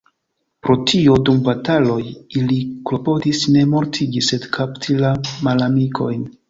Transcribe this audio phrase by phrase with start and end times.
[0.67, 1.99] Pro tio dum bataloj
[2.41, 2.57] ili
[2.91, 5.15] klopodis ne mortigi, sed kapti la
[5.49, 6.31] malamikojn.